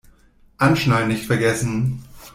[0.57, 2.03] Anschnallen nicht vergessen!